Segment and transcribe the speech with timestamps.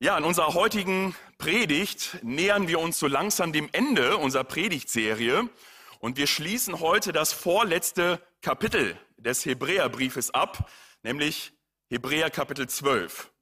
[0.00, 5.48] Ja, in unserer heutigen Predigt nähern wir uns so langsam dem Ende unserer Predigtserie
[5.98, 10.70] und wir schließen heute das vorletzte Kapitel des Hebräerbriefes ab,
[11.02, 11.52] nämlich
[11.88, 13.32] Hebräer Kapitel 12.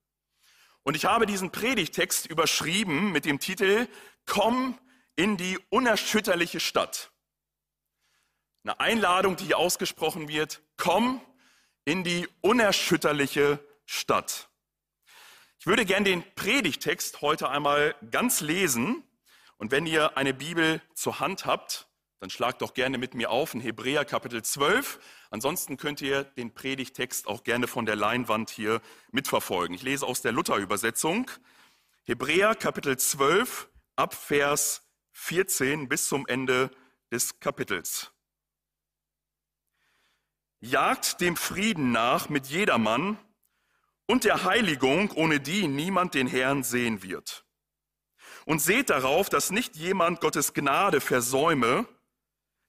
[0.83, 3.87] Und ich habe diesen Predigtext überschrieben mit dem Titel
[4.25, 4.79] Komm
[5.15, 7.11] in die unerschütterliche Stadt.
[8.65, 11.21] Eine Einladung, die hier ausgesprochen wird, komm
[11.85, 14.49] in die unerschütterliche Stadt.
[15.67, 19.03] Ich würde gern den Predigtext heute einmal ganz lesen.
[19.57, 21.89] Und wenn ihr eine Bibel zur Hand habt,
[22.21, 25.01] dann schlagt doch gerne mit mir auf in Hebräer Kapitel 12.
[25.31, 29.75] Ansonsten könnt ihr den Predigtext auch gerne von der Leinwand hier mitverfolgen.
[29.75, 31.29] Ich lese aus der Luther-Übersetzung.
[32.05, 36.71] Hebräer Kapitel 12 ab Vers 14 bis zum Ende
[37.11, 38.13] des Kapitels.
[40.61, 43.19] Jagt dem Frieden nach mit jedermann
[44.07, 47.45] und der Heiligung, ohne die niemand den Herrn sehen wird.
[48.45, 51.87] Und seht darauf, dass nicht jemand Gottes Gnade versäume,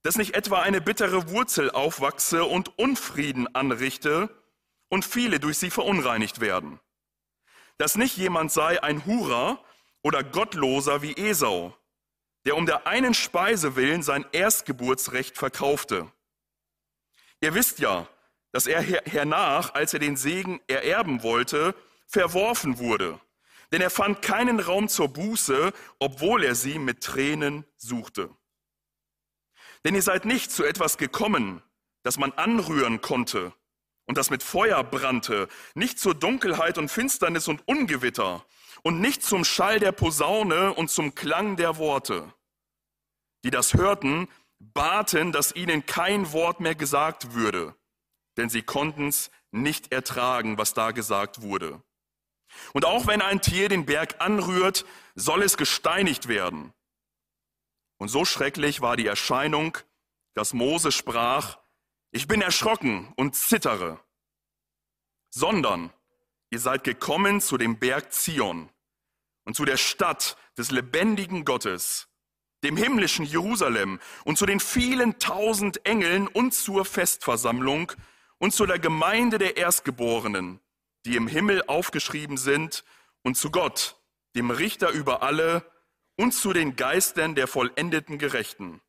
[0.02, 4.30] dass nicht etwa eine bittere Wurzel aufwachse und Unfrieden anrichte
[4.90, 6.80] und viele durch sie verunreinigt werden.
[7.78, 9.64] Dass nicht jemand sei ein Hurer
[10.02, 11.76] oder Gottloser wie Esau,
[12.46, 16.12] der um der einen Speise willen sein Erstgeburtsrecht verkaufte.
[17.42, 18.08] Ihr wisst ja,
[18.58, 21.76] dass er hernach, als er den Segen ererben wollte,
[22.08, 23.20] verworfen wurde.
[23.72, 28.32] Denn er fand keinen Raum zur Buße, obwohl er sie mit Tränen suchte.
[29.86, 31.62] Denn ihr seid nicht zu etwas gekommen,
[32.02, 33.54] das man anrühren konnte
[34.08, 38.44] und das mit Feuer brannte, nicht zur Dunkelheit und Finsternis und Ungewitter
[38.82, 42.34] und nicht zum Schall der Posaune und zum Klang der Worte.
[43.44, 47.77] Die das hörten, baten, dass ihnen kein Wort mehr gesagt würde
[48.38, 51.82] denn sie konnten es nicht ertragen, was da gesagt wurde.
[52.74, 54.86] Und auch wenn ein Tier den Berg anrührt,
[55.16, 56.74] soll es gesteinigt werden.
[57.98, 59.78] Und so schrecklich war die Erscheinung,
[60.34, 61.58] dass Mose sprach,
[62.12, 64.00] ich bin erschrocken und zittere,
[65.30, 65.92] sondern
[66.52, 68.70] ihr seid gekommen zu dem Berg Zion
[69.46, 72.08] und zu der Stadt des lebendigen Gottes,
[72.64, 77.92] dem himmlischen Jerusalem und zu den vielen tausend Engeln und zur Festversammlung,
[78.40, 80.60] und zu der Gemeinde der Erstgeborenen,
[81.06, 82.84] die im Himmel aufgeschrieben sind,
[83.24, 84.00] und zu Gott,
[84.36, 85.70] dem Richter über alle,
[86.16, 88.82] und zu den Geistern der vollendeten Gerechten,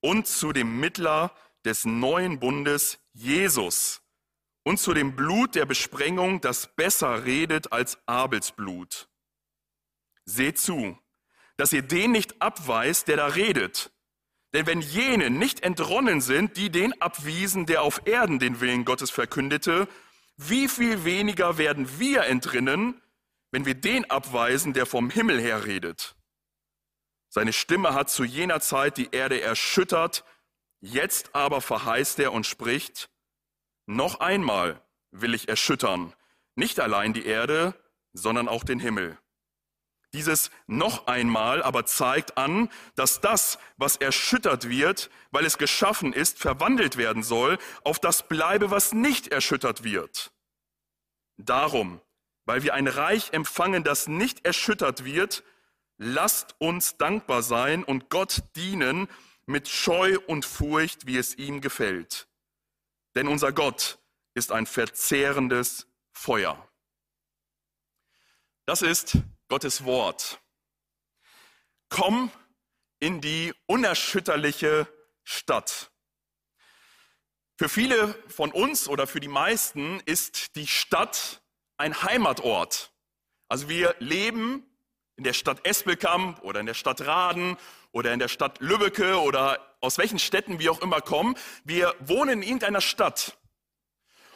[0.00, 1.34] und zu dem Mittler
[1.64, 4.02] des neuen Bundes, Jesus,
[4.64, 9.08] und zu dem Blut der Besprengung, das besser redet als Abels Blut.
[10.24, 10.98] Seht zu,
[11.56, 13.92] dass ihr den nicht abweist, der da redet,
[14.54, 19.10] denn wenn jene nicht entronnen sind, die den abwiesen, der auf Erden den Willen Gottes
[19.10, 19.88] verkündete,
[20.36, 23.02] wie viel weniger werden wir entrinnen,
[23.50, 26.14] wenn wir den abweisen, der vom Himmel her redet?
[27.28, 30.24] Seine Stimme hat zu jener Zeit die Erde erschüttert,
[30.80, 33.10] jetzt aber verheißt er und spricht,
[33.86, 36.14] noch einmal will ich erschüttern,
[36.54, 37.74] nicht allein die Erde,
[38.12, 39.18] sondern auch den Himmel.
[40.14, 46.38] Dieses noch einmal aber zeigt an, dass das, was erschüttert wird, weil es geschaffen ist,
[46.38, 50.32] verwandelt werden soll, auf das bleibe, was nicht erschüttert wird.
[51.36, 52.00] Darum,
[52.44, 55.42] weil wir ein Reich empfangen, das nicht erschüttert wird,
[55.98, 59.08] lasst uns dankbar sein und Gott dienen
[59.46, 62.28] mit Scheu und Furcht, wie es ihm gefällt.
[63.16, 63.98] Denn unser Gott
[64.34, 66.68] ist ein verzehrendes Feuer.
[68.64, 69.18] Das ist
[69.54, 70.40] Gottes Wort.
[71.88, 72.32] Komm
[72.98, 74.88] in die unerschütterliche
[75.22, 75.92] Stadt.
[77.56, 81.40] Für viele von uns oder für die meisten ist die Stadt
[81.76, 82.90] ein Heimatort.
[83.46, 84.66] Also wir leben
[85.14, 87.56] in der Stadt Espelkamp oder in der Stadt Raden
[87.92, 91.36] oder in der Stadt Lübbecke oder aus welchen Städten wir auch immer kommen.
[91.62, 93.38] Wir wohnen in irgendeiner Stadt.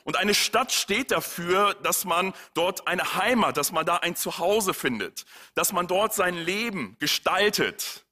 [0.09, 4.73] Und eine Stadt steht dafür, dass man dort eine Heimat, dass man da ein Zuhause
[4.73, 8.07] findet, dass man dort sein Leben gestaltet.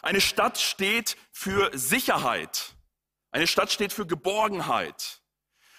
[0.00, 2.72] Eine Stadt steht für Sicherheit.
[3.30, 5.20] Eine Stadt steht für Geborgenheit.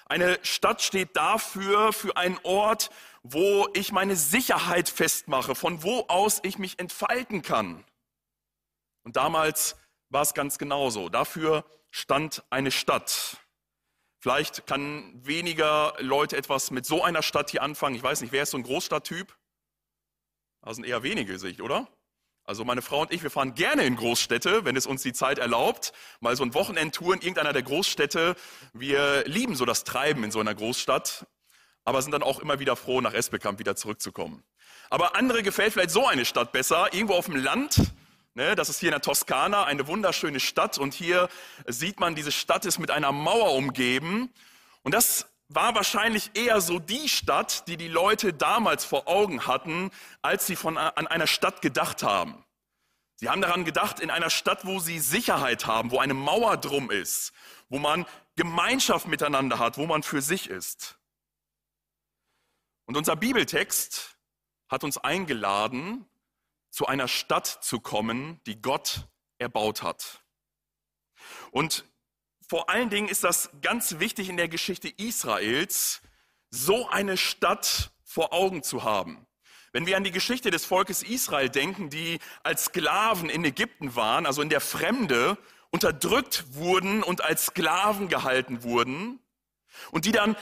[0.06, 2.92] Eine Stadt steht dafür, für einen Ort,
[3.24, 7.84] wo ich meine Sicherheit festmache, von wo aus ich mich entfalten kann.
[9.02, 9.78] Und damals
[10.10, 11.10] war es ganz genauso.
[11.10, 13.38] Dafür stand eine Stadt.
[14.20, 17.96] Vielleicht kann weniger Leute etwas mit so einer Stadt hier anfangen.
[17.96, 19.34] Ich weiß nicht, wer ist so ein Großstadttyp?
[20.62, 21.88] Da sind eher wenige, sehe oder?
[22.44, 25.38] Also meine Frau und ich, wir fahren gerne in Großstädte, wenn es uns die Zeit
[25.38, 25.94] erlaubt.
[26.20, 28.36] Mal so ein Wochenendtour in irgendeiner der Großstädte.
[28.74, 31.28] Wir lieben so das Treiben in so einer Großstadt.
[31.86, 34.44] aber sind dann auch immer wieder froh, nach Esbekamp wieder zurückzukommen.
[34.90, 37.94] Aber andere gefällt vielleicht so eine Stadt besser, irgendwo auf dem Land.
[38.40, 40.78] Ne, das ist hier in der Toskana, eine wunderschöne Stadt.
[40.78, 41.28] Und hier
[41.68, 44.34] sieht man, diese Stadt ist mit einer Mauer umgeben.
[44.82, 49.92] Und das war wahrscheinlich eher so die Stadt, die die Leute damals vor Augen hatten,
[50.22, 52.46] als sie von, an einer Stadt gedacht haben.
[53.18, 56.92] Sie haben daran gedacht, in einer Stadt, wo sie Sicherheit haben, wo eine Mauer drum
[56.92, 57.34] ist,
[57.68, 58.06] wo man
[58.38, 60.98] Gemeinschaft miteinander hat, wo man für sich ist.
[62.86, 64.18] Und unser Bibeltext
[64.70, 66.06] hat uns eingeladen,
[66.70, 69.08] zu einer Stadt zu kommen, die Gott
[69.38, 70.24] erbaut hat.
[71.52, 71.86] Und
[72.48, 76.02] vor allen Dingen ist das ganz wichtig in der Geschichte Israels,
[76.50, 79.28] so eine Stadt vor Augen zu haben.
[79.72, 84.26] Wenn wir an die Geschichte des Volkes Israel denken, die als Sklaven in Ägypten waren,
[84.26, 85.38] also in der Fremde,
[85.70, 89.20] unterdrückt wurden und als Sklaven gehalten wurden
[89.92, 90.36] und die dann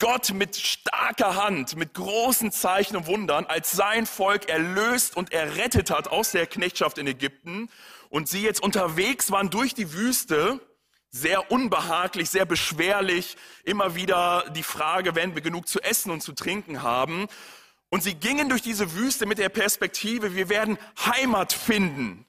[0.00, 5.90] Gott mit starker Hand, mit großen Zeichen und Wundern als sein Volk erlöst und errettet
[5.90, 7.68] hat aus der Knechtschaft in Ägypten
[8.08, 10.60] und sie jetzt unterwegs waren durch die Wüste,
[11.10, 16.32] sehr unbehaglich, sehr beschwerlich, immer wieder die Frage, werden wir genug zu essen und zu
[16.32, 17.28] trinken haben.
[17.88, 22.26] Und sie gingen durch diese Wüste mit der Perspektive, wir werden Heimat finden.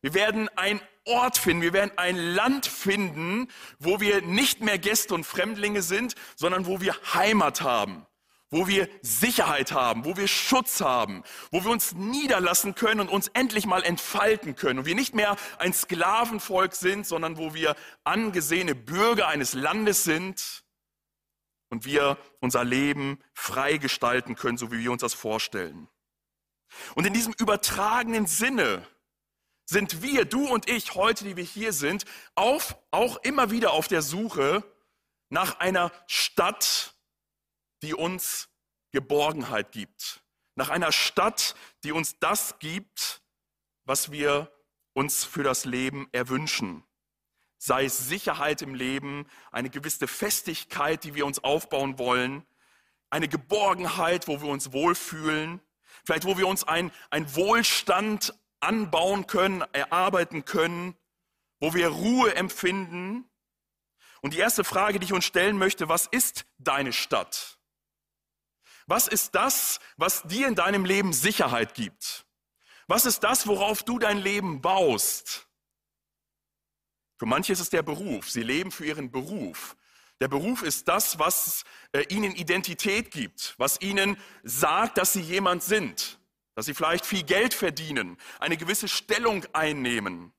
[0.00, 3.48] Wir werden ein Ort finden, wir werden ein Land finden,
[3.78, 8.06] wo wir nicht mehr Gäste und Fremdlinge sind, sondern wo wir Heimat haben,
[8.50, 13.28] wo wir Sicherheit haben, wo wir Schutz haben, wo wir uns niederlassen können und uns
[13.28, 18.74] endlich mal entfalten können und wir nicht mehr ein Sklavenvolk sind, sondern wo wir angesehene
[18.74, 20.64] Bürger eines Landes sind
[21.68, 25.88] und wir unser Leben frei gestalten können, so wie wir uns das vorstellen.
[26.94, 28.86] Und in diesem übertragenen Sinne
[29.66, 32.04] sind wir, du und ich heute, die wir hier sind,
[32.36, 34.64] auf, auch immer wieder auf der Suche
[35.28, 36.94] nach einer Stadt,
[37.82, 38.48] die uns
[38.92, 40.22] Geborgenheit gibt.
[40.54, 41.54] Nach einer Stadt,
[41.84, 43.22] die uns das gibt,
[43.84, 44.50] was wir
[44.94, 46.84] uns für das Leben erwünschen.
[47.58, 52.46] Sei es Sicherheit im Leben, eine gewisse Festigkeit, die wir uns aufbauen wollen,
[53.10, 55.60] eine Geborgenheit, wo wir uns wohlfühlen,
[56.04, 58.32] vielleicht wo wir uns ein, ein Wohlstand
[58.66, 60.96] anbauen können, erarbeiten können,
[61.60, 63.28] wo wir Ruhe empfinden.
[64.20, 67.58] Und die erste Frage, die ich uns stellen möchte, was ist deine Stadt?
[68.86, 72.26] Was ist das, was dir in deinem Leben Sicherheit gibt?
[72.88, 75.48] Was ist das, worauf du dein Leben baust?
[77.18, 78.30] Für manche ist es der Beruf.
[78.30, 79.76] Sie leben für ihren Beruf.
[80.20, 85.62] Der Beruf ist das, was äh, ihnen Identität gibt, was ihnen sagt, dass sie jemand
[85.62, 86.18] sind
[86.56, 90.32] dass sie vielleicht viel Geld verdienen, eine gewisse Stellung einnehmen.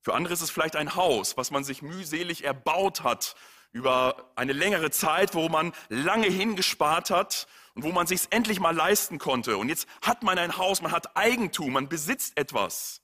[0.00, 3.34] Für andere ist es vielleicht ein Haus, was man sich mühselig erbaut hat
[3.72, 8.74] über eine längere Zeit, wo man lange hingespart hat und wo man sich endlich mal
[8.74, 9.56] leisten konnte.
[9.56, 13.01] Und jetzt hat man ein Haus, man hat Eigentum, man besitzt etwas.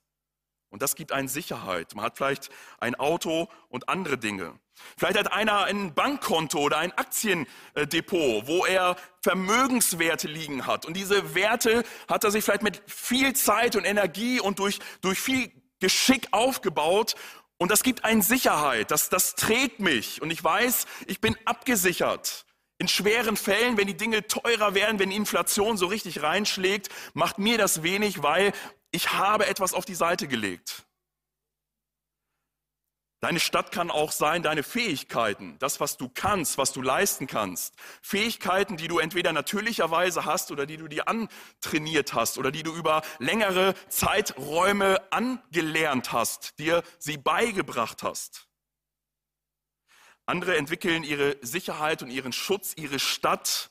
[0.71, 1.95] Und das gibt einen Sicherheit.
[1.95, 4.59] Man hat vielleicht ein Auto und andere Dinge.
[4.97, 10.87] Vielleicht hat einer ein Bankkonto oder ein Aktiendepot, wo er Vermögenswerte liegen hat.
[10.87, 15.19] Und diese Werte hat er sich vielleicht mit viel Zeit und Energie und durch, durch
[15.19, 15.51] viel
[15.81, 17.15] Geschick aufgebaut.
[17.57, 18.91] Und das gibt einen Sicherheit.
[18.91, 20.23] Das, das trägt mich.
[20.23, 22.45] Und ich weiß, ich bin abgesichert.
[22.81, 27.39] In schweren Fällen, wenn die Dinge teurer werden, wenn die Inflation so richtig reinschlägt, macht
[27.39, 28.53] mir das wenig, weil
[28.91, 30.85] ich habe etwas auf die Seite gelegt.
[33.21, 37.75] Deine Stadt kann auch sein, deine Fähigkeiten, das, was du kannst, was du leisten kannst.
[38.01, 42.73] Fähigkeiten, die du entweder natürlicherweise hast oder die du dir antrainiert hast oder die du
[42.73, 48.47] über längere Zeiträume angelernt hast, dir sie beigebracht hast.
[50.25, 53.71] Andere entwickeln ihre Sicherheit und ihren Schutz, ihre Stadt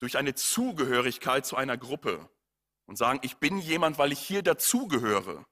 [0.00, 2.28] durch eine Zugehörigkeit zu einer Gruppe
[2.92, 5.46] und sagen, ich bin jemand, weil ich hier dazugehöre.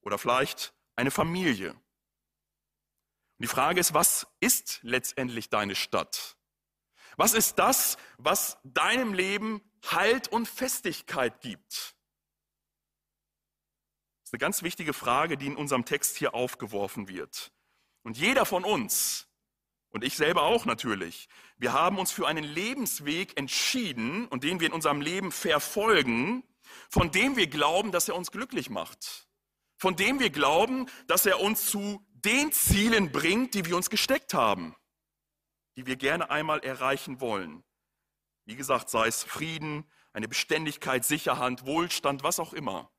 [0.00, 1.72] Oder vielleicht eine Familie.
[1.72, 1.82] Und
[3.40, 6.38] die Frage ist, was ist letztendlich deine Stadt?
[7.18, 11.72] Was ist das, was deinem Leben Halt und Festigkeit gibt?
[14.22, 17.52] Das ist eine ganz wichtige Frage, die in unserem Text hier aufgeworfen wird.
[18.02, 19.27] Und jeder von uns
[19.90, 21.28] und ich selber auch natürlich.
[21.56, 26.44] Wir haben uns für einen Lebensweg entschieden und den wir in unserem Leben verfolgen,
[26.90, 29.28] von dem wir glauben, dass er uns glücklich macht.
[29.76, 34.34] Von dem wir glauben, dass er uns zu den Zielen bringt, die wir uns gesteckt
[34.34, 34.74] haben,
[35.76, 37.62] die wir gerne einmal erreichen wollen.
[38.44, 42.90] Wie gesagt, sei es Frieden, eine Beständigkeit, Sicherheit, Wohlstand, was auch immer.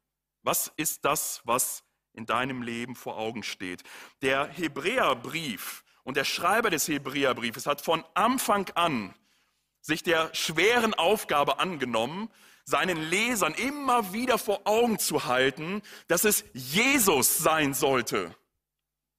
[0.41, 3.84] Was ist das, was in deinem Leben vor Augen steht?
[4.22, 9.13] Der Hebräerbrief und der Schreiber des Hebräerbriefes hat von Anfang an
[9.80, 12.32] sich der schweren Aufgabe angenommen,
[12.66, 18.36] seinen Lesern immer wieder vor Augen zu halten, dass es Jesus sein sollte,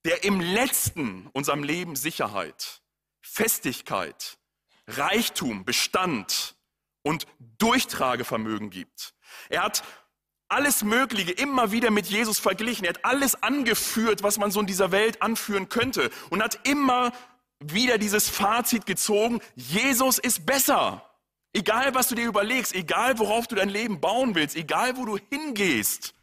[0.05, 2.83] der im letzten unserem Leben Sicherheit,
[3.21, 4.37] Festigkeit,
[4.89, 6.57] Reichtum, Bestand
[7.03, 7.29] und
[7.59, 9.15] Durchtragevermögen gibt.
[9.49, 9.85] Er hat
[10.51, 12.85] alles Mögliche immer wieder mit Jesus verglichen.
[12.85, 17.13] Er hat alles angeführt, was man so in dieser Welt anführen könnte und hat immer
[17.61, 21.07] wieder dieses Fazit gezogen, Jesus ist besser.
[21.53, 25.19] Egal, was du dir überlegst, egal, worauf du dein Leben bauen willst, egal, wo du
[25.31, 26.15] hingehst,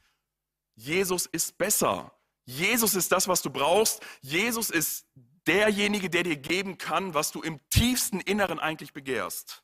[0.75, 2.11] Jesus ist besser.
[2.45, 4.01] Jesus ist das, was du brauchst.
[4.21, 5.05] Jesus ist
[5.45, 9.63] derjenige, der dir geben kann, was du im tiefsten Inneren eigentlich begehrst.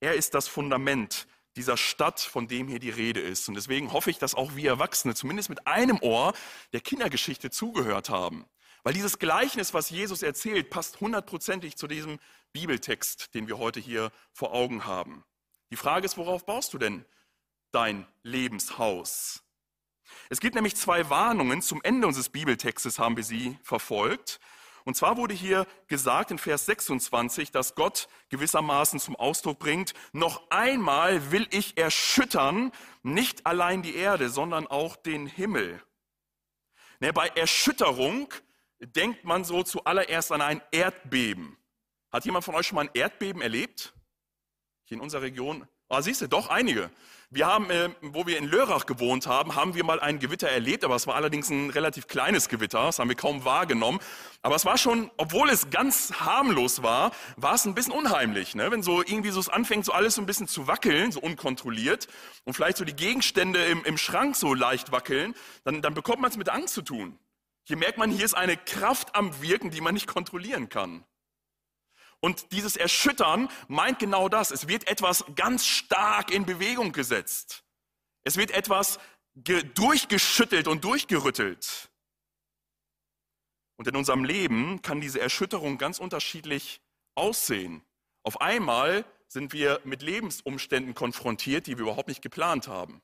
[0.00, 1.26] Er ist das Fundament
[1.60, 3.46] dieser Stadt, von dem hier die Rede ist.
[3.48, 6.32] Und deswegen hoffe ich, dass auch wir Erwachsene zumindest mit einem Ohr
[6.72, 8.46] der Kindergeschichte zugehört haben.
[8.82, 12.18] Weil dieses Gleichnis, was Jesus erzählt, passt hundertprozentig zu diesem
[12.54, 15.22] Bibeltext, den wir heute hier vor Augen haben.
[15.70, 17.04] Die Frage ist, worauf baust du denn
[17.72, 19.42] dein Lebenshaus?
[20.30, 21.60] Es gibt nämlich zwei Warnungen.
[21.60, 24.40] Zum Ende unseres Bibeltextes haben wir sie verfolgt.
[24.84, 30.50] Und zwar wurde hier gesagt in Vers 26, dass Gott gewissermaßen zum Ausdruck bringt, noch
[30.50, 32.72] einmal will ich erschüttern,
[33.02, 35.82] nicht allein die Erde, sondern auch den Himmel.
[37.00, 38.32] Ne, bei Erschütterung
[38.80, 41.56] denkt man so zuallererst an ein Erdbeben.
[42.10, 43.94] Hat jemand von euch schon mal ein Erdbeben erlebt?
[44.90, 45.68] Hier in unserer Region?
[45.88, 46.90] Ah, siehst du, doch einige.
[47.30, 50.82] Wir haben, äh, wo wir in Lörrach gewohnt haben, haben wir mal ein Gewitter erlebt,
[50.82, 54.00] aber es war allerdings ein relativ kleines Gewitter, das haben wir kaum wahrgenommen.
[54.42, 58.72] Aber es war schon, obwohl es ganz harmlos war, war es ein bisschen unheimlich, ne?
[58.72, 62.08] wenn so irgendwie so es anfängt, so alles so ein bisschen zu wackeln, so unkontrolliert
[62.42, 66.32] und vielleicht so die Gegenstände im, im Schrank so leicht wackeln, dann, dann bekommt man
[66.32, 67.16] es mit Angst zu tun.
[67.62, 71.04] Hier merkt man, hier ist eine Kraft am Wirken, die man nicht kontrollieren kann.
[72.20, 74.50] Und dieses Erschüttern meint genau das.
[74.50, 77.64] Es wird etwas ganz stark in Bewegung gesetzt.
[78.22, 78.98] Es wird etwas
[79.34, 81.90] durchgeschüttelt und durchgerüttelt.
[83.76, 86.82] Und in unserem Leben kann diese Erschütterung ganz unterschiedlich
[87.14, 87.82] aussehen.
[88.22, 93.00] Auf einmal sind wir mit Lebensumständen konfrontiert, die wir überhaupt nicht geplant haben,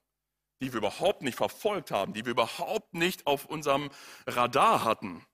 [0.60, 3.88] die wir überhaupt nicht verfolgt haben, die wir überhaupt nicht auf unserem
[4.26, 5.24] Radar hatten.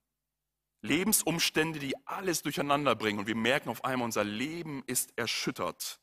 [0.83, 6.01] Lebensumstände, die alles durcheinander bringen und wir merken auf einmal, unser Leben ist erschüttert.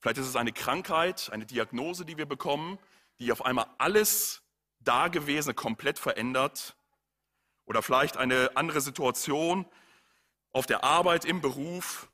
[0.00, 2.78] Vielleicht ist es eine Krankheit, eine Diagnose, die wir bekommen,
[3.18, 4.42] die auf einmal alles
[4.80, 6.76] Dagewesene komplett verändert.
[7.66, 9.66] Oder vielleicht eine andere Situation
[10.52, 12.10] auf der Arbeit, im Beruf.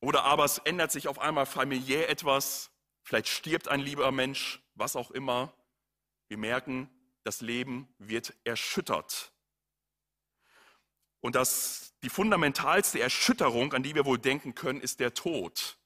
[0.00, 2.70] Oder aber es ändert sich auf einmal familiär etwas.
[3.02, 5.54] Vielleicht stirbt ein lieber Mensch, was auch immer.
[6.28, 6.90] Wir merken,
[7.22, 9.33] das Leben wird erschüttert.
[11.24, 15.78] Und das, die fundamentalste Erschütterung, an die wir wohl denken können, ist der Tod.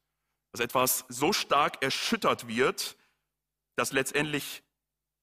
[0.50, 2.96] Dass etwas so stark erschüttert wird,
[3.76, 4.64] dass letztendlich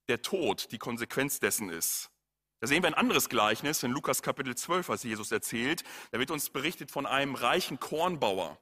[0.08, 2.12] der Tod die Konsequenz dessen ist.
[2.62, 5.84] Da sehen wir ein anderes Gleichnis in Lukas Kapitel 12, was Jesus erzählt.
[6.12, 8.58] Da wird uns berichtet von einem reichen Kornbauer,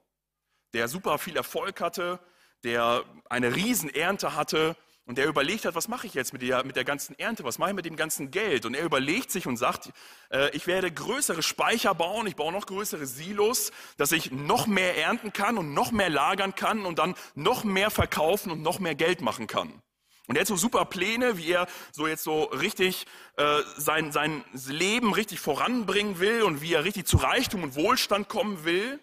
[0.72, 2.18] der super viel Erfolg hatte,
[2.64, 6.76] der eine Riesenernte hatte und er überlegt hat, was mache ich jetzt mit der, mit
[6.76, 8.64] der ganzen Ernte, was mache ich mit dem ganzen Geld?
[8.64, 9.90] Und er überlegt sich und sagt,
[10.30, 14.96] äh, ich werde größere Speicher bauen, ich baue noch größere Silos, dass ich noch mehr
[14.96, 18.94] ernten kann und noch mehr lagern kann und dann noch mehr verkaufen und noch mehr
[18.94, 19.82] Geld machen kann.
[20.26, 23.04] Und er hat so super Pläne, wie er so jetzt so richtig
[23.36, 28.30] äh, sein, sein Leben richtig voranbringen will und wie er richtig zu Reichtum und Wohlstand
[28.30, 29.00] kommen will.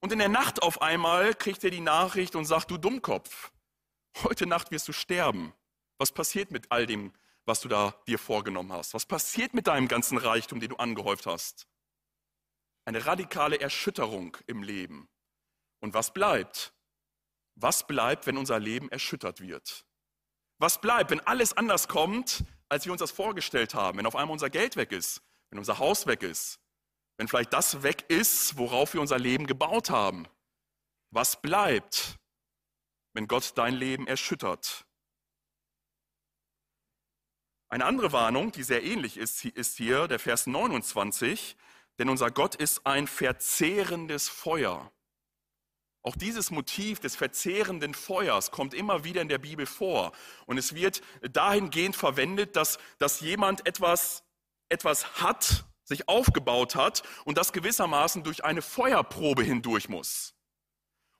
[0.00, 3.50] Und in der Nacht auf einmal kriegt er die Nachricht und sagt, du Dummkopf,
[4.24, 5.52] Heute Nacht wirst du sterben.
[5.96, 7.12] Was passiert mit all dem,
[7.44, 8.94] was du da dir vorgenommen hast?
[8.94, 11.68] Was passiert mit deinem ganzen Reichtum, den du angehäuft hast?
[12.84, 15.08] Eine radikale Erschütterung im Leben.
[15.80, 16.72] Und was bleibt?
[17.54, 19.84] Was bleibt, wenn unser Leben erschüttert wird?
[20.58, 23.98] Was bleibt, wenn alles anders kommt, als wir uns das vorgestellt haben?
[23.98, 26.58] Wenn auf einmal unser Geld weg ist, wenn unser Haus weg ist,
[27.18, 30.26] wenn vielleicht das weg ist, worauf wir unser Leben gebaut haben?
[31.10, 32.18] Was bleibt?
[33.18, 34.86] Wenn Gott dein Leben erschüttert.
[37.68, 41.56] Eine andere Warnung, die sehr ähnlich ist, ist hier der Vers 29,
[41.98, 44.92] denn unser Gott ist ein verzehrendes Feuer.
[46.02, 50.12] Auch dieses Motiv des verzehrenden Feuers kommt immer wieder in der Bibel vor.
[50.46, 54.22] Und es wird dahingehend verwendet, dass, dass jemand etwas,
[54.68, 60.37] etwas hat, sich aufgebaut hat und das gewissermaßen durch eine Feuerprobe hindurch muss.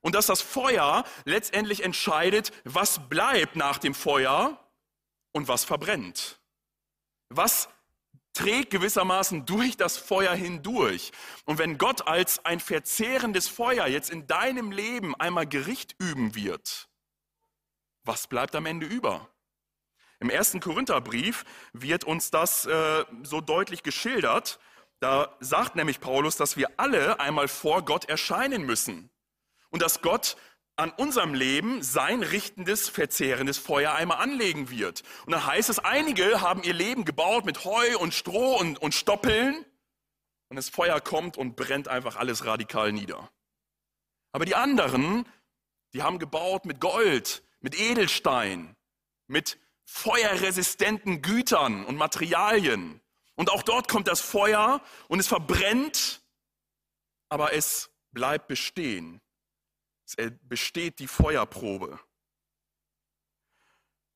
[0.08, 4.58] Und dass das Feuer letztendlich entscheidet, was bleibt nach dem Feuer
[5.32, 6.40] und was verbrennt.
[7.28, 7.68] Was
[8.32, 11.12] trägt gewissermaßen durch das Feuer hindurch.
[11.44, 16.88] Und wenn Gott als ein verzehrendes Feuer jetzt in deinem Leben einmal Gericht üben wird,
[18.02, 19.28] was bleibt am Ende über?
[20.20, 24.58] Im ersten Korintherbrief wird uns das äh, so deutlich geschildert.
[25.00, 29.10] Da sagt nämlich Paulus, dass wir alle einmal vor Gott erscheinen müssen.
[29.70, 30.36] Und dass Gott
[30.78, 35.02] an unserem Leben sein richtendes, verzehrendes Feuer einmal anlegen wird.
[35.26, 38.94] Und dann heißt es, einige haben ihr Leben gebaut mit Heu und Stroh und, und
[38.94, 39.64] Stoppeln.
[40.48, 43.28] Und das Feuer kommt und brennt einfach alles radikal nieder.
[44.32, 45.26] Aber die anderen,
[45.92, 48.76] die haben gebaut mit Gold, mit Edelstein,
[49.26, 53.00] mit feuerresistenten Gütern und Materialien.
[53.34, 56.22] Und auch dort kommt das Feuer und es verbrennt,
[57.28, 59.20] aber es bleibt bestehen.
[60.16, 62.00] Es besteht die Feuerprobe.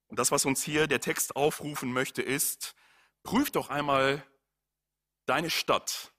[0.09, 2.75] Und das, was uns hier der Text aufrufen möchte, ist,
[3.23, 4.27] prüf doch einmal
[5.27, 6.13] deine Stadt.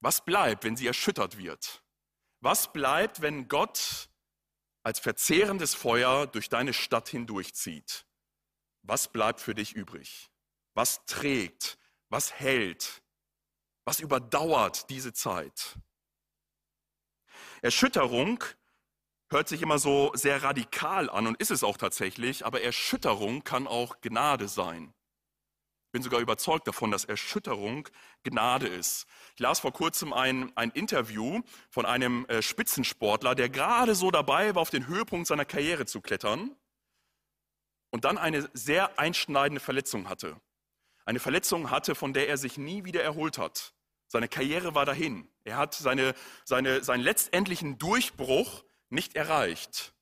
[0.00, 1.84] Was bleibt, wenn sie erschüttert wird?
[2.40, 4.08] Was bleibt, wenn Gott
[4.82, 8.06] als verzehrendes Feuer durch deine Stadt hindurchzieht?
[8.82, 10.30] Was bleibt für dich übrig?
[10.74, 11.78] Was trägt?
[12.08, 13.02] Was hält?
[13.84, 15.76] Was überdauert diese Zeit?
[17.62, 18.44] Erschütterung
[19.30, 23.66] hört sich immer so sehr radikal an und ist es auch tatsächlich, aber Erschütterung kann
[23.66, 24.92] auch Gnade sein.
[25.86, 27.88] Ich bin sogar überzeugt davon, dass Erschütterung
[28.22, 29.06] Gnade ist.
[29.34, 34.54] Ich las vor kurzem ein, ein Interview von einem äh, Spitzensportler, der gerade so dabei
[34.54, 36.54] war, auf den Höhepunkt seiner Karriere zu klettern
[37.90, 40.40] und dann eine sehr einschneidende Verletzung hatte.
[41.04, 43.74] Eine Verletzung hatte, von der er sich nie wieder erholt hat.
[44.10, 45.28] Seine Karriere war dahin.
[45.44, 46.14] Er hat seine,
[46.44, 49.94] seine, seinen letztendlichen Durchbruch nicht erreicht.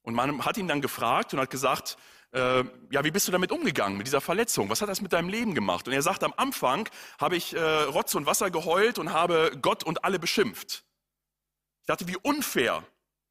[0.00, 1.98] Und man hat ihn dann gefragt und hat gesagt,
[2.32, 4.70] äh, ja, wie bist du damit umgegangen, mit dieser Verletzung?
[4.70, 5.86] Was hat das mit deinem Leben gemacht?
[5.86, 6.88] Und er sagt, am Anfang
[7.20, 10.82] habe ich äh, Rotz und Wasser geheult und habe Gott und alle beschimpft.
[11.82, 12.82] Ich dachte, wie unfair,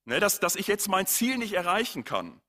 [0.05, 2.39] ne, dass, dass ich jetzt mein Ziel nicht erreichen kann.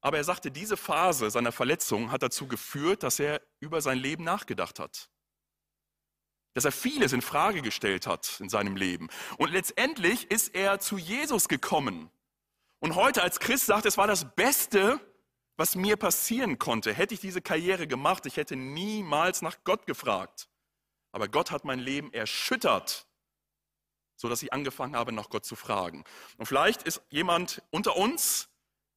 [0.00, 4.24] Aber er sagte, diese Phase seiner Verletzung hat dazu geführt, dass er über sein Leben
[4.24, 5.08] nachgedacht hat
[6.56, 9.08] dass er vieles in Frage gestellt hat in seinem Leben.
[9.36, 12.10] Und letztendlich ist er zu Jesus gekommen.
[12.78, 14.98] Und heute als Christ sagt, es war das Beste,
[15.58, 16.94] was mir passieren konnte.
[16.94, 20.48] Hätte ich diese Karriere gemacht, ich hätte niemals nach Gott gefragt.
[21.12, 23.06] Aber Gott hat mein Leben erschüttert,
[24.16, 26.04] so dass ich angefangen habe, nach Gott zu fragen.
[26.38, 28.48] Und vielleicht ist jemand unter uns,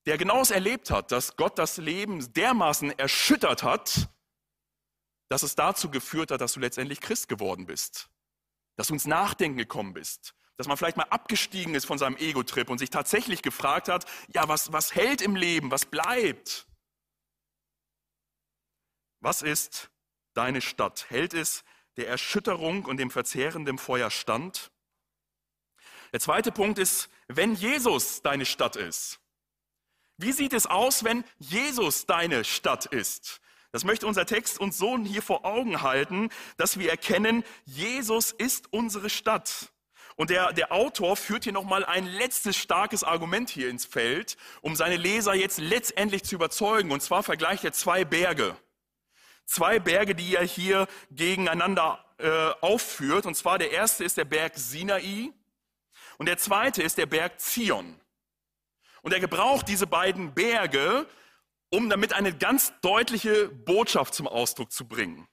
[0.05, 4.07] der genau es erlebt hat, dass Gott das Leben dermaßen erschüttert hat,
[5.29, 8.09] dass es dazu geführt hat, dass du letztendlich Christ geworden bist,
[8.75, 12.69] dass du ins Nachdenken gekommen bist, dass man vielleicht mal abgestiegen ist von seinem Ego-Trip
[12.69, 16.67] und sich tatsächlich gefragt hat, ja, was, was hält im Leben, was bleibt?
[19.21, 19.89] Was ist
[20.33, 21.09] deine Stadt?
[21.09, 21.63] Hält es
[21.97, 24.71] der Erschütterung und dem verzehrenden Feuer stand?
[26.11, 29.19] Der zweite Punkt ist, wenn Jesus deine Stadt ist.
[30.17, 33.39] Wie sieht es aus, wenn Jesus deine Stadt ist?
[33.71, 38.71] Das möchte unser Text uns so hier vor Augen halten, dass wir erkennen, Jesus ist
[38.71, 39.71] unsere Stadt.
[40.15, 44.75] Und der, der Autor führt hier nochmal ein letztes starkes Argument hier ins Feld, um
[44.75, 46.91] seine Leser jetzt letztendlich zu überzeugen.
[46.91, 48.57] Und zwar vergleicht er zwei Berge.
[49.45, 53.25] Zwei Berge, die er hier gegeneinander äh, aufführt.
[53.25, 55.31] Und zwar der erste ist der Berg Sinai
[56.17, 57.99] und der zweite ist der Berg Zion.
[59.01, 61.07] Und er gebraucht diese beiden Berge,
[61.69, 65.27] um damit eine ganz deutliche Botschaft zum Ausdruck zu bringen.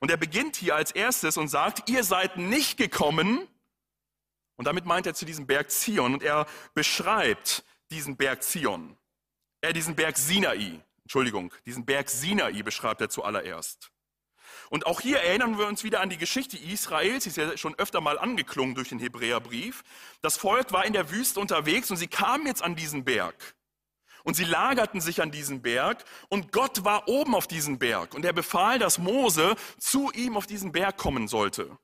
[0.00, 3.46] Und er beginnt hier als erstes und sagt, ihr seid nicht gekommen,
[4.56, 8.96] und damit meint er zu diesem Berg Zion, und er beschreibt diesen Berg Zion,
[9.60, 13.90] er diesen Berg Sinai, Entschuldigung, diesen Berg Sinai beschreibt er zuallererst.
[14.70, 17.74] Und auch hier erinnern wir uns wieder an die Geschichte Israels, die ist ja schon
[17.76, 19.82] öfter mal angeklungen durch den Hebräerbrief.
[20.22, 23.54] Das Volk war in der Wüste unterwegs und sie kamen jetzt an diesen Berg.
[24.24, 28.24] Und sie lagerten sich an diesem Berg und Gott war oben auf diesem Berg und
[28.24, 31.78] er befahl, dass Mose zu ihm auf diesen Berg kommen sollte.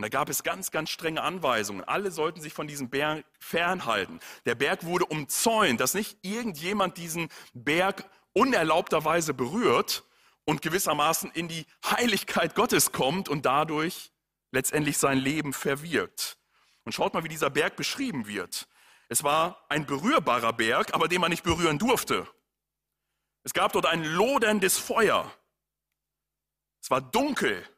[0.00, 1.82] Und da gab es ganz, ganz strenge Anweisungen.
[1.84, 4.20] Alle sollten sich von diesem Berg fernhalten.
[4.46, 10.04] Der Berg wurde umzäunt, dass nicht irgendjemand diesen Berg unerlaubterweise berührt
[10.44, 14.10] und gewissermaßen in die Heiligkeit Gottes kommt und dadurch
[14.52, 16.38] letztendlich sein Leben verwirkt.
[16.84, 18.68] Und schaut mal, wie dieser Berg beschrieben wird.
[19.10, 22.28] Es war ein berührbarer Berg, aber den man nicht berühren durfte.
[23.42, 25.34] Es gab dort ein loderndes Feuer.
[26.80, 27.68] Es war dunkel,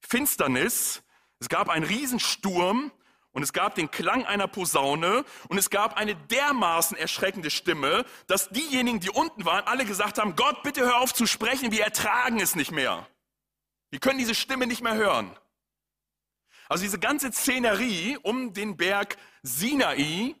[0.00, 1.02] Finsternis.
[1.38, 2.90] Es gab einen Riesensturm
[3.32, 8.48] und es gab den Klang einer Posaune und es gab eine dermaßen erschreckende Stimme, dass
[8.48, 12.40] diejenigen, die unten waren, alle gesagt haben, Gott, bitte hör auf zu sprechen, wir ertragen
[12.40, 13.06] es nicht mehr.
[13.90, 15.36] Wir können diese Stimme nicht mehr hören.
[16.70, 20.36] Also diese ganze Szenerie um den Berg Sinai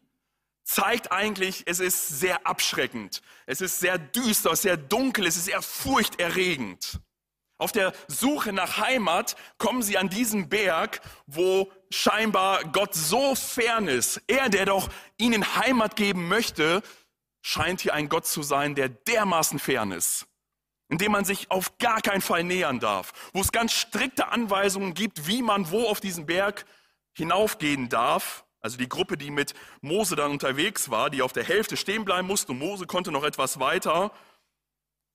[0.70, 3.22] zeigt eigentlich, es ist sehr abschreckend.
[3.46, 7.00] Es ist sehr düster, sehr dunkel, es ist eher furchterregend.
[7.58, 13.88] Auf der Suche nach Heimat kommen sie an diesen Berg, wo scheinbar Gott so fern
[13.88, 14.22] ist.
[14.28, 16.82] Er, der doch ihnen Heimat geben möchte,
[17.42, 20.26] scheint hier ein Gott zu sein, der dermaßen fern ist,
[20.88, 24.94] in dem man sich auf gar keinen Fall nähern darf, wo es ganz strikte Anweisungen
[24.94, 26.64] gibt, wie man wo auf diesen Berg
[27.12, 28.44] hinaufgehen darf.
[28.60, 32.26] Also die Gruppe, die mit Mose dann unterwegs war, die auf der Hälfte stehen bleiben
[32.28, 34.12] musste und Mose konnte noch etwas weiter.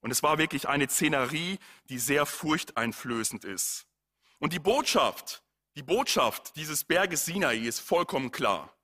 [0.01, 3.85] Und es war wirklich eine Szenerie, die sehr furchteinflößend ist.
[4.39, 5.43] Und die Botschaft,
[5.75, 8.75] die Botschaft dieses Berges Sinai ist vollkommen klar.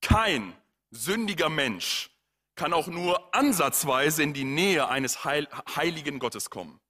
[0.00, 0.56] Kein
[0.90, 2.10] sündiger Mensch
[2.56, 6.80] kann auch nur ansatzweise in die Nähe eines Heil heiligen Gottes kommen.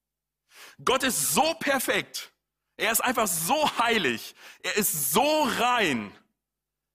[0.84, 2.32] Gott ist so perfekt.
[2.76, 4.34] Er ist einfach so heilig.
[4.62, 6.12] Er ist so rein,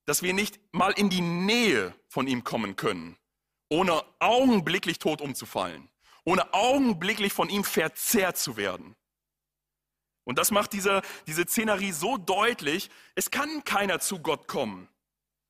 [0.10, 3.18] dass wir nicht mal in die Nähe von ihm kommen können,
[3.70, 5.90] ohne augenblicklich tot umzufallen
[6.30, 8.96] ohne augenblicklich von ihm verzehrt zu werden.
[10.26, 14.88] Und das macht diese, diese Szenerie so deutlich, es kann keiner zu Gott kommen.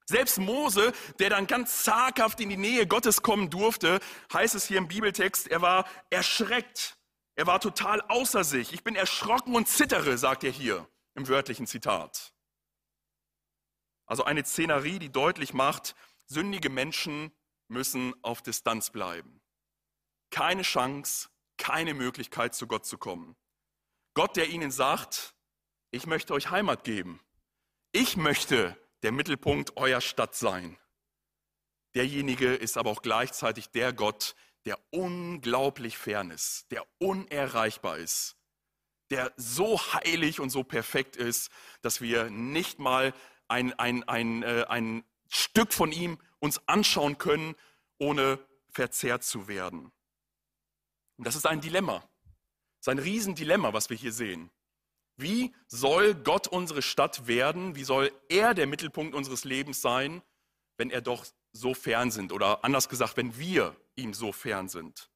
[0.06, 4.00] Selbst Mose, der dann ganz zaghaft in die Nähe Gottes kommen durfte,
[4.34, 6.98] heißt es hier im Bibeltext, er war erschreckt.
[7.36, 8.74] Er war total außer sich.
[8.74, 12.34] Ich bin erschrocken und zittere, sagt er hier im wörtlichen Zitat.
[14.10, 15.96] Also eine Szenerie, die deutlich macht,
[16.26, 17.32] sündige Menschen
[17.70, 19.40] müssen auf Distanz bleiben
[20.30, 23.36] keine Chance, keine Möglichkeit, zu Gott zu kommen.
[24.14, 25.36] Gott, der ihnen sagt,
[25.92, 27.20] ich möchte euch Heimat geben.
[27.92, 30.78] Ich möchte der Mittelpunkt eurer Stadt sein.
[31.96, 38.36] Derjenige ist aber auch gleichzeitig der Gott, der unglaublich fern ist, der unerreichbar ist,
[39.10, 41.50] der so heilig und so perfekt ist,
[41.82, 43.14] dass wir nicht mal
[43.50, 47.56] ein, ein, ein, äh, ein Stück von ihm uns anschauen können,
[47.98, 49.92] ohne verzehrt zu werden.
[51.18, 52.00] Und das ist ein Dilemma.
[52.80, 54.50] Das ist ein Riesendilemma, was wir hier sehen.
[55.18, 57.76] Wie soll Gott unsere Stadt werden?
[57.76, 60.22] Wie soll er der Mittelpunkt unseres Lebens sein,
[60.78, 62.32] wenn er doch so fern sind?
[62.32, 65.10] Oder anders gesagt, wenn wir ihm so fern sind?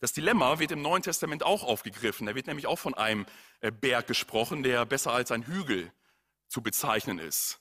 [0.00, 2.26] Das Dilemma wird im Neuen Testament auch aufgegriffen.
[2.26, 3.26] Da wird nämlich auch von einem
[3.60, 5.92] äh, Berg gesprochen, der besser als ein Hügel
[6.48, 7.60] zu bezeichnen ist.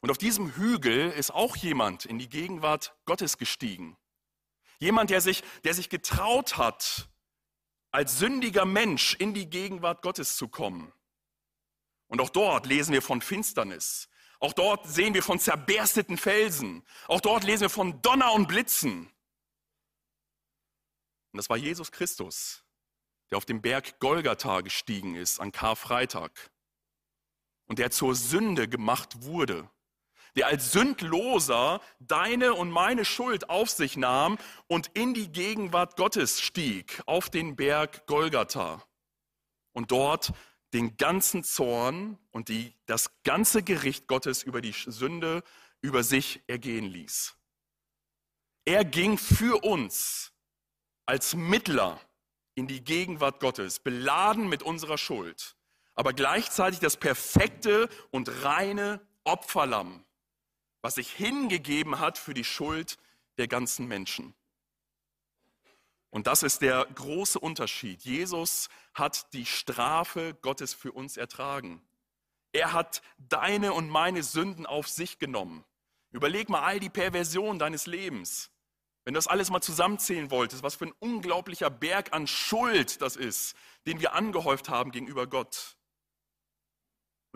[0.00, 3.96] Und auf diesem Hügel ist auch jemand in die Gegenwart Gottes gestiegen.
[4.78, 7.08] Jemand, der sich, der sich getraut hat,
[7.90, 10.92] als sündiger Mensch in die Gegenwart Gottes zu kommen.
[12.08, 14.08] Und auch dort lesen wir von Finsternis.
[14.38, 16.84] Auch dort sehen wir von zerbersteten Felsen.
[17.08, 19.10] Auch dort lesen wir von Donner und Blitzen.
[21.32, 22.64] Und das war Jesus Christus,
[23.30, 26.50] der auf dem Berg Golgatha gestiegen ist an Karfreitag
[27.66, 29.68] und der zur Sünde gemacht wurde
[30.36, 36.40] der als Sündloser deine und meine Schuld auf sich nahm und in die Gegenwart Gottes
[36.40, 38.84] stieg, auf den Berg Golgatha.
[39.72, 40.32] Und dort
[40.74, 45.42] den ganzen Zorn und die, das ganze Gericht Gottes über die Sünde
[45.80, 47.34] über sich ergehen ließ.
[48.66, 50.32] Er ging für uns
[51.06, 52.00] als Mittler
[52.54, 55.55] in die Gegenwart Gottes, beladen mit unserer Schuld,
[55.96, 60.04] aber gleichzeitig das perfekte und reine Opferlamm,
[60.82, 62.98] was sich hingegeben hat für die Schuld
[63.38, 64.34] der ganzen Menschen.
[66.10, 68.02] Und das ist der große Unterschied.
[68.02, 71.82] Jesus hat die Strafe Gottes für uns ertragen.
[72.52, 75.64] Er hat deine und meine Sünden auf sich genommen.
[76.12, 78.50] Überleg mal all die Perversionen deines Lebens.
[79.04, 83.16] Wenn du das alles mal zusammenzählen wolltest, was für ein unglaublicher Berg an Schuld das
[83.16, 83.54] ist,
[83.86, 85.75] den wir angehäuft haben gegenüber Gott.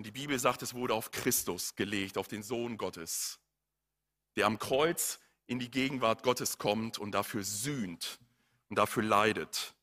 [0.01, 3.39] Und die Bibel sagt, es wurde auf Christus gelegt, auf den Sohn Gottes,
[4.35, 8.19] der am Kreuz in die Gegenwart Gottes kommt und dafür sühnt
[8.71, 9.75] und dafür leidet.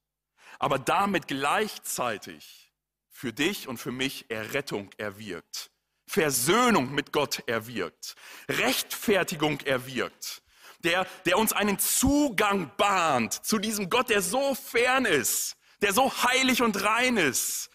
[0.58, 2.74] Aber damit gleichzeitig
[3.12, 5.70] für dich und für mich Errettung erwirkt,
[6.08, 8.16] Versöhnung mit Gott erwirkt,
[8.50, 10.42] Rechtfertigung erwirkt,
[10.80, 16.12] der, der uns einen Zugang bahnt zu diesem Gott, der so fern ist, der so
[16.24, 17.70] heilig und rein ist.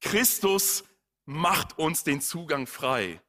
[0.00, 0.82] Christus
[1.26, 3.20] macht uns den Zugang frei,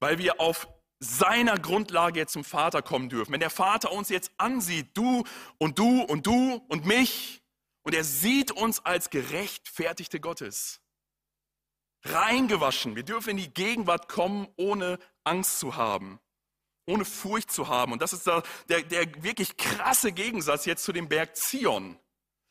[0.00, 0.68] weil wir auf
[1.00, 3.32] seiner Grundlage jetzt zum Vater kommen dürfen.
[3.32, 5.24] Wenn der Vater uns jetzt ansieht, du
[5.58, 7.42] und du und du und mich,
[7.82, 10.80] und er sieht uns als Gerechtfertigte Gottes,
[12.04, 12.96] reingewaschen.
[12.96, 16.20] Wir dürfen in die Gegenwart kommen, ohne Angst zu haben,
[16.86, 17.92] ohne Furcht zu haben.
[17.92, 21.98] Und das ist der, der, der wirklich krasse Gegensatz jetzt zu dem Berg Zion.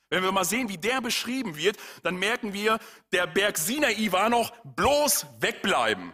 [0.09, 2.79] Wenn wir mal sehen, wie der beschrieben wird, dann merken wir,
[3.11, 6.13] der Berg Sinai war noch bloß wegbleiben.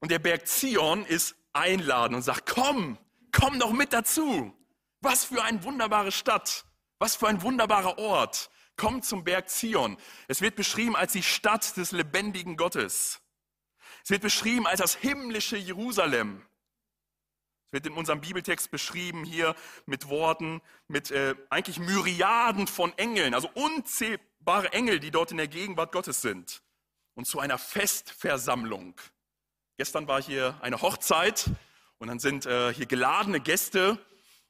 [0.00, 2.98] Und der Berg Zion ist einladen und sagt, komm,
[3.32, 4.56] komm doch mit dazu.
[5.00, 6.64] Was für eine wunderbare Stadt.
[6.98, 8.50] Was für ein wunderbarer Ort.
[8.76, 9.96] Komm zum Berg Zion.
[10.28, 13.20] Es wird beschrieben als die Stadt des lebendigen Gottes.
[14.04, 16.42] Es wird beschrieben als das himmlische Jerusalem.
[17.72, 19.54] Wird in unserem Bibeltext beschrieben hier
[19.86, 25.48] mit Worten, mit äh, eigentlich Myriaden von Engeln, also unzählbare Engel, die dort in der
[25.48, 26.62] Gegenwart Gottes sind.
[27.14, 28.94] Und zu einer Festversammlung.
[29.78, 31.50] Gestern war hier eine Hochzeit
[31.96, 33.98] und dann sind äh, hier geladene Gäste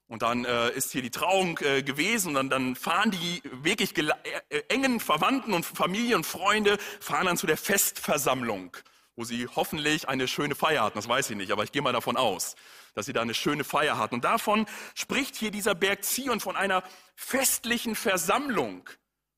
[0.09, 3.97] und dann äh, ist hier die Trauung äh, gewesen und dann, dann fahren die wirklich
[3.99, 4.11] äh,
[4.49, 8.77] äh, engen Verwandten und Familie und Freunde, fahren dann zu der Festversammlung,
[9.15, 10.99] wo sie hoffentlich eine schöne Feier hatten.
[10.99, 12.57] Das weiß ich nicht, aber ich gehe mal davon aus
[12.95, 14.17] dass sie da eine schöne Feier hatten.
[14.17, 16.83] Und davon spricht hier dieser Berg Zion von einer
[17.17, 18.89] festlichen Versammlung,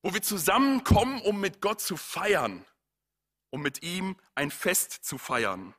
[0.03, 2.65] wo wir zusammenkommen, um mit Gott zu feiern,
[3.51, 5.75] um mit ihm ein Fest zu feiern.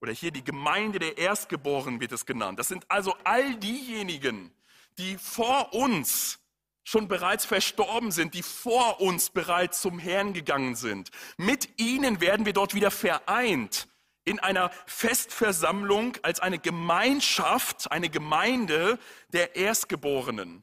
[0.00, 2.58] Oder hier die Gemeinde der Erstgeborenen wird es genannt.
[2.58, 4.52] Das sind also all diejenigen,
[4.96, 6.38] die vor uns
[6.84, 11.10] schon bereits verstorben sind, die vor uns bereits zum Herrn gegangen sind.
[11.36, 13.88] Mit ihnen werden wir dort wieder vereint
[14.24, 20.62] in einer Festversammlung als eine Gemeinschaft, eine Gemeinde der Erstgeborenen.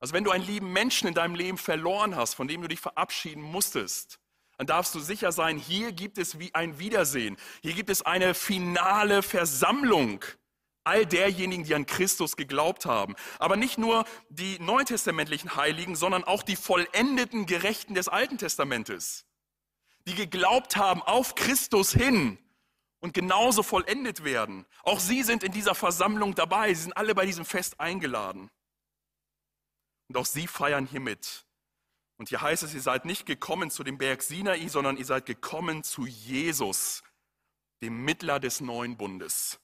[0.00, 2.80] Also wenn du einen lieben Menschen in deinem Leben verloren hast, von dem du dich
[2.80, 4.18] verabschieden musstest,
[4.56, 7.36] dann darfst du sicher sein, hier gibt es wie ein Wiedersehen.
[7.62, 10.24] Hier gibt es eine finale Versammlung
[10.84, 13.14] all derjenigen, die an Christus geglaubt haben.
[13.38, 19.24] Aber nicht nur die neutestamentlichen Heiligen, sondern auch die vollendeten Gerechten des Alten Testamentes
[20.06, 22.38] die geglaubt haben auf Christus hin
[23.00, 24.66] und genauso vollendet werden.
[24.82, 26.72] Auch sie sind in dieser Versammlung dabei.
[26.74, 28.50] Sie sind alle bei diesem Fest eingeladen.
[30.08, 31.44] Und auch sie feiern hier mit.
[32.16, 35.24] Und hier heißt es, ihr seid nicht gekommen zu dem Berg Sinai, sondern ihr seid
[35.24, 37.02] gekommen zu Jesus,
[37.82, 39.58] dem Mittler des neuen Bundes.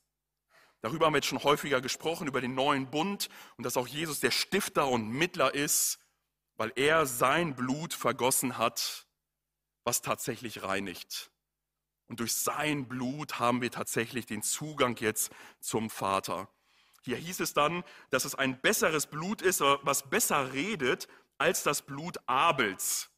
[0.81, 4.21] Darüber haben wir jetzt schon häufiger gesprochen, über den neuen Bund und dass auch Jesus
[4.21, 5.99] der Stifter und Mittler ist,
[6.57, 9.06] weil er sein Blut vergossen hat
[9.87, 11.31] was tatsächlich reinigt.
[12.09, 16.49] Und durch sein Blut haben wir tatsächlich den Zugang jetzt zum Vater.
[17.03, 21.07] Hier hieß es dann, dass es ein besseres Blut ist, was besser redet
[21.39, 23.11] als das Blut Abels.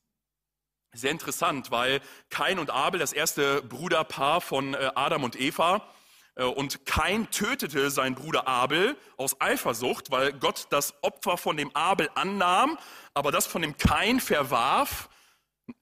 [0.92, 5.86] Sehr interessant, weil Kain und Abel, das erste Bruderpaar von äh, Adam und Eva,
[6.34, 11.74] äh, und Kain tötete seinen Bruder Abel aus Eifersucht, weil Gott das Opfer von dem
[11.74, 12.78] Abel annahm,
[13.14, 15.08] aber das von dem Kain verwarf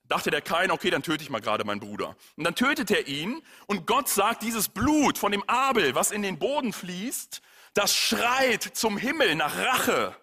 [0.08, 2.16] dachte der Kain, okay, dann töte ich mal gerade meinen Bruder.
[2.36, 6.22] Und dann tötet er ihn und Gott sagt, dieses Blut von dem Abel, was in
[6.22, 7.42] den Boden fließt,
[7.74, 10.16] das schreit zum Himmel nach Rache.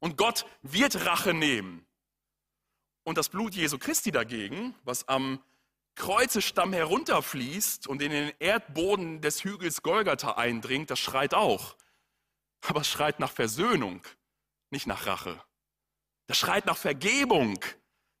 [0.00, 1.86] Und Gott wird Rache nehmen.
[3.04, 5.40] Und das Blut Jesu Christi dagegen, was am
[5.94, 11.76] Kreuzestamm herunterfließt und in den Erdboden des Hügels Golgatha eindringt, das schreit auch.
[12.62, 14.02] Aber es schreit nach Versöhnung,
[14.70, 15.42] nicht nach Rache.
[16.26, 17.58] Das schreit nach Vergebung,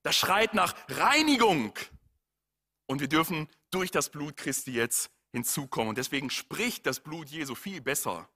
[0.02, 1.72] das schreit nach Reinigung.
[2.86, 5.90] Und wir dürfen durch das Blut Christi jetzt hinzukommen.
[5.90, 8.28] Und deswegen spricht das Blut Jesu viel besser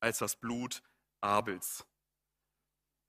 [0.00, 0.82] als das Blut
[1.20, 1.84] Abels.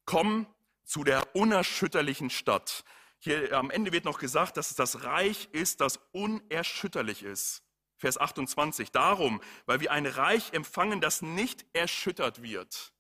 [0.06, 0.48] Komm
[0.84, 2.84] zu der unerschütterlichen Stadt.
[3.20, 7.64] Hier am Ende wird noch gesagt, dass es das Reich ist, das unerschütterlich ist.
[7.98, 8.92] Vers 28.
[8.92, 12.94] Darum, weil wir ein Reich empfangen, das nicht erschüttert wird.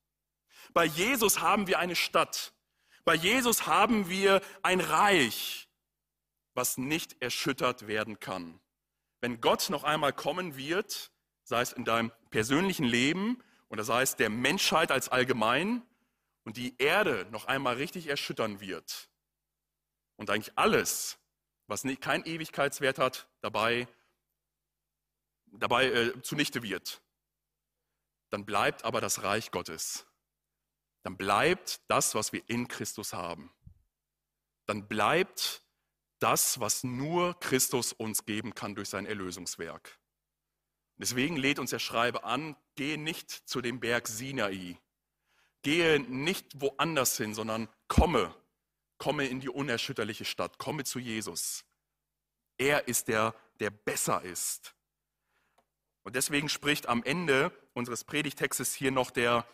[0.73, 2.53] Bei Jesus haben wir eine Stadt,
[3.05, 5.67] bei Jesus haben wir ein Reich,
[6.53, 8.59] was nicht erschüttert werden kann.
[9.21, 11.11] Wenn Gott noch einmal kommen wird,
[11.43, 15.83] sei es in deinem persönlichen Leben oder sei es der Menschheit als allgemein,
[16.49, 19.07] und die Erde noch einmal richtig erschüttern wird
[20.15, 21.19] und eigentlich alles,
[21.67, 23.87] was nicht, kein Ewigkeitswert hat, dabei,
[25.51, 27.03] dabei äh, zunichte wird,
[28.31, 30.07] dann bleibt aber das Reich Gottes
[31.03, 33.51] dann bleibt das, was wir in Christus haben.
[34.65, 35.63] Dann bleibt
[36.19, 39.99] das, was nur Christus uns geben kann durch sein Erlösungswerk.
[40.97, 44.77] Deswegen lädt uns der Schreiber an, gehe nicht zu dem Berg Sinai.
[45.61, 48.35] Gehe nicht woanders hin, sondern komme.
[48.97, 50.57] Komme in die unerschütterliche Stadt.
[50.57, 51.65] Komme zu Jesus.
[52.57, 54.75] Er ist der, der besser ist.
[56.03, 59.47] Und deswegen spricht am Ende unseres Predigtextes hier noch der,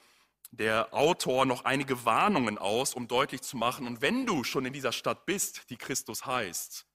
[0.51, 4.73] der Autor noch einige Warnungen aus, um deutlich zu machen, und wenn du schon in
[4.73, 6.85] dieser Stadt bist, die Christus heißt,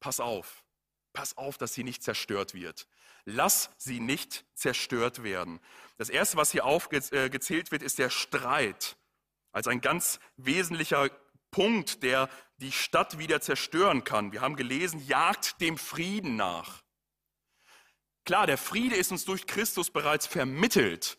[0.00, 0.62] pass auf,
[1.12, 2.86] pass auf, dass sie nicht zerstört wird.
[3.24, 5.60] Lass sie nicht zerstört werden.
[5.96, 8.96] Das Erste, was hier aufgezählt wird, ist der Streit
[9.52, 11.10] als ein ganz wesentlicher
[11.50, 14.32] Punkt, der die Stadt wieder zerstören kann.
[14.32, 16.82] Wir haben gelesen, jagt dem Frieden nach.
[18.24, 21.18] Klar, der Friede ist uns durch Christus bereits vermittelt,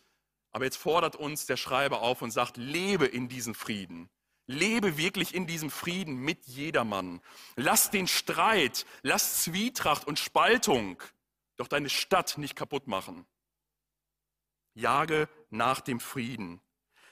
[0.52, 4.10] aber jetzt fordert uns der Schreiber auf und sagt, lebe in diesem Frieden.
[4.46, 7.20] Lebe wirklich in diesem Frieden mit jedermann.
[7.54, 11.00] Lass den Streit, lass Zwietracht und Spaltung
[11.56, 13.26] doch deine Stadt nicht kaputt machen.
[14.74, 16.60] Jage nach dem Frieden.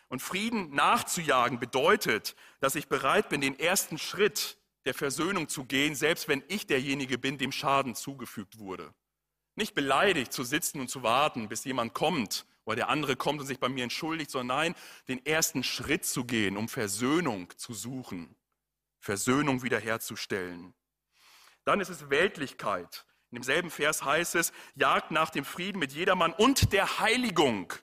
[0.08, 5.94] Und Frieden nachzujagen bedeutet, dass ich bereit bin, den ersten Schritt der Versöhnung zu gehen,
[5.94, 8.94] selbst wenn ich derjenige bin, dem Schaden zugefügt wurde.
[9.58, 13.46] Nicht beleidigt zu sitzen und zu warten, bis jemand kommt oder der andere kommt und
[13.46, 14.74] sich bei mir entschuldigt, sondern nein,
[15.08, 18.36] den ersten Schritt zu gehen, um Versöhnung zu suchen,
[19.00, 20.74] Versöhnung wiederherzustellen.
[21.64, 23.04] Dann ist es Weltlichkeit.
[23.30, 27.74] In demselben Vers heißt es, jagt nach dem Frieden mit jedermann und der Heiligung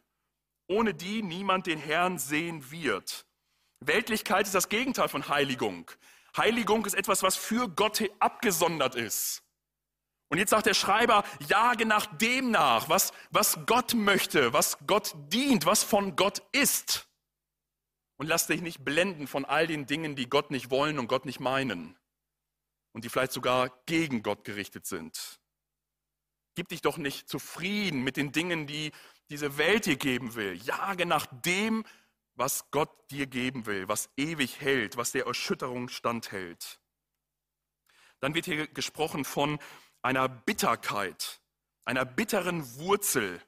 [0.67, 3.25] ohne die niemand den Herrn sehen wird.
[3.79, 5.91] Weltlichkeit ist das Gegenteil von Heiligung.
[6.35, 9.43] Heiligung ist etwas, was für Gott abgesondert ist.
[10.29, 15.13] Und jetzt sagt der Schreiber, jage nach dem nach, was, was Gott möchte, was Gott
[15.31, 17.07] dient, was von Gott ist.
[18.17, 21.25] Und lass dich nicht blenden von all den Dingen, die Gott nicht wollen und Gott
[21.25, 21.97] nicht meinen.
[22.93, 25.39] Und die vielleicht sogar gegen Gott gerichtet sind.
[26.55, 28.93] Gib dich doch nicht zufrieden mit den Dingen, die
[29.29, 30.55] diese Welt dir geben will.
[30.55, 31.83] Jage nach dem,
[32.35, 36.79] was Gott dir geben will, was ewig hält, was der Erschütterung standhält.
[38.19, 39.59] Dann wird hier gesprochen von
[40.05, 41.41] einer Bitterkeit,
[41.83, 43.41] einer bitteren Wurzel.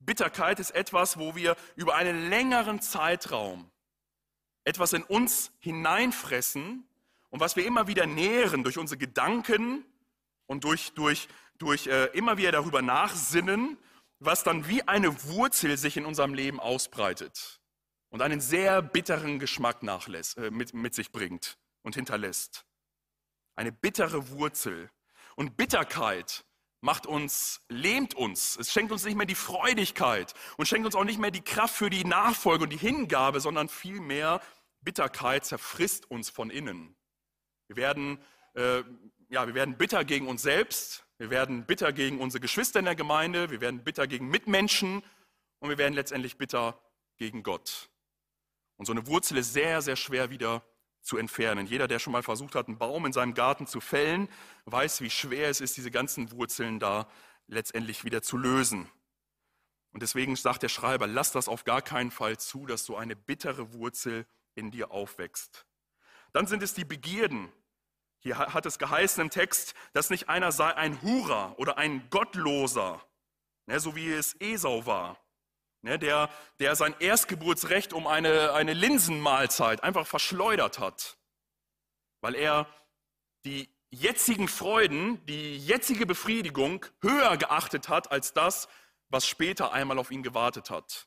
[0.00, 3.70] Bitterkeit ist etwas, wo wir über einen längeren Zeitraum
[4.64, 6.84] etwas in uns hineinfressen
[7.30, 9.84] und was wir immer wieder nähren durch unsere Gedanken
[10.46, 13.78] und durch, durch, durch äh, immer wieder darüber nachsinnen
[14.24, 17.60] was dann wie eine Wurzel sich in unserem Leben ausbreitet
[18.10, 22.64] und einen sehr bitteren Geschmack nachlässt, äh, mit, mit sich bringt und hinterlässt.
[23.56, 24.90] Eine bittere Wurzel.
[25.36, 26.44] Und Bitterkeit
[26.80, 28.56] macht uns, lähmt uns.
[28.56, 31.76] Es schenkt uns nicht mehr die Freudigkeit und schenkt uns auch nicht mehr die Kraft
[31.76, 34.40] für die Nachfolge und die Hingabe, sondern vielmehr
[34.80, 36.96] Bitterkeit zerfrisst uns von innen.
[37.68, 38.18] Wir werden,
[38.54, 38.82] äh,
[39.28, 42.96] ja, wir werden bitter gegen uns selbst, wir werden bitter gegen unsere Geschwister in der
[42.96, 45.02] Gemeinde, wir werden bitter gegen Mitmenschen
[45.60, 46.78] und wir werden letztendlich bitter
[47.16, 47.90] gegen Gott.
[48.76, 50.64] Und so eine Wurzel ist sehr, sehr schwer wieder
[51.02, 51.66] zu entfernen.
[51.66, 54.28] Jeder, der schon mal versucht hat, einen Baum in seinem Garten zu fällen,
[54.66, 57.08] weiß, wie schwer es ist, diese ganzen Wurzeln da
[57.46, 58.88] letztendlich wieder zu lösen.
[59.92, 63.16] Und deswegen sagt der Schreiber, lass das auf gar keinen Fall zu, dass so eine
[63.16, 65.66] bittere Wurzel in dir aufwächst.
[66.32, 67.52] Dann sind es die Begierden,
[68.20, 73.04] hier hat es geheißen im Text, dass nicht einer sei ein Hurer oder ein Gottloser,
[73.66, 75.21] ne, so wie es Esau war,
[75.82, 81.18] ne, der, der sein Erstgeburtsrecht um eine, eine Linsenmahlzeit einfach verschleudert hat,
[82.20, 82.66] weil er
[83.44, 88.68] die jetzigen Freuden, die jetzige Befriedigung höher geachtet hat als das,
[89.08, 91.06] was später einmal auf ihn gewartet hat.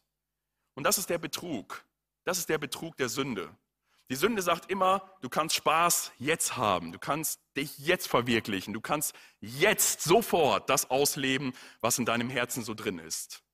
[0.75, 1.83] Und das ist der Betrug.
[2.25, 3.55] Das ist der Betrug der Sünde.
[4.11, 8.81] Die Sünde sagt immer, du kannst Spaß jetzt haben, du kannst dich jetzt verwirklichen, du
[8.81, 13.44] kannst jetzt sofort das ausleben, was in deinem Herzen so drin ist.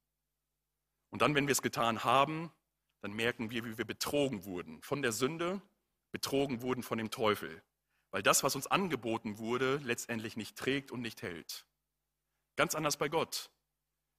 [1.11, 2.51] Und dann, wenn wir es getan haben,
[3.01, 5.61] dann merken wir, wie wir betrogen wurden von der Sünde,
[6.11, 7.61] betrogen wurden von dem Teufel,
[8.09, 11.65] weil das, was uns angeboten wurde, letztendlich nicht trägt und nicht hält.
[12.55, 13.51] Ganz anders bei Gott,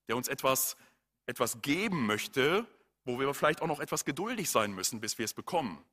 [0.08, 0.76] der uns etwas,
[1.26, 2.66] etwas geben möchte,
[3.04, 5.84] wo wir vielleicht auch noch etwas geduldig sein müssen, bis wir es bekommen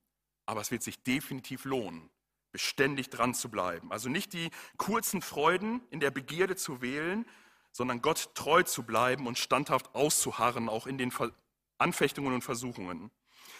[0.50, 2.10] aber es wird sich definitiv lohnen,
[2.52, 3.92] beständig dran zu bleiben.
[3.92, 7.28] Also nicht die kurzen Freuden in der Begierde zu wählen,
[7.80, 11.13] sondern Gott treu zu bleiben und standhaft auszuharren, auch in den
[11.78, 13.10] Anfechtungen und Versuchungen.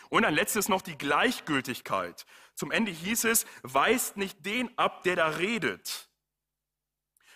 [0.10, 2.26] Und ein letztes noch die Gleichgültigkeit.
[2.54, 6.10] Zum Ende hieß es, weist nicht den ab, der da redet.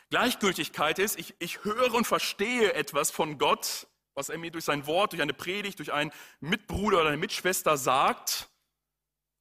[0.10, 4.86] Gleichgültigkeit ist, ich, ich höre und verstehe etwas von Gott, was er mir durch sein
[4.86, 8.50] Wort, durch eine Predigt, durch einen Mitbruder oder eine Mitschwester sagt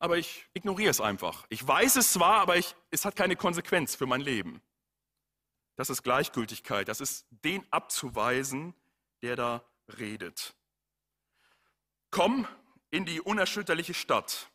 [0.03, 1.47] aber ich ignoriere es einfach.
[1.49, 4.61] Ich weiß es zwar, aber ich, es hat keine Konsequenz für mein Leben.
[5.77, 6.89] Das ist Gleichgültigkeit.
[6.89, 8.75] Das ist den abzuweisen,
[9.23, 9.65] der da
[9.99, 10.55] redet.
[12.11, 12.47] Komm
[12.91, 14.51] in die unerschütterliche Stadt.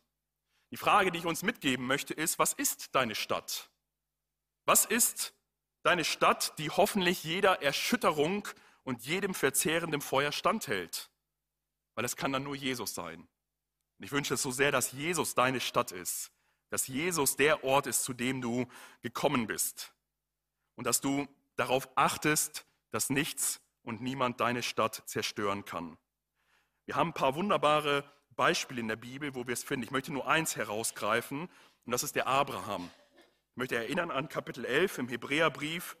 [0.70, 3.70] Die Frage, die ich uns mitgeben möchte, ist, was ist deine Stadt?
[4.64, 5.34] Was ist
[5.82, 8.46] deine Stadt, die hoffentlich jeder Erschütterung
[8.84, 11.10] und jedem verzehrenden Feuer standhält?
[11.94, 13.20] Weil es kann dann nur Jesus sein.
[13.98, 16.30] Und ich wünsche es so sehr, dass Jesus deine Stadt ist,
[16.70, 18.68] dass Jesus der Ort ist, zu dem du
[19.00, 19.92] gekommen bist.
[20.78, 21.26] Und dass du
[21.56, 25.98] darauf achtest, dass nichts und niemand deine Stadt zerstören kann.
[26.86, 28.04] Wir haben ein paar wunderbare
[28.36, 29.82] Beispiele in der Bibel, wo wir es finden.
[29.82, 31.48] Ich möchte nur eins herausgreifen,
[31.84, 32.88] und das ist der Abraham.
[33.50, 35.96] Ich möchte erinnern an Kapitel 11 im Hebräerbrief.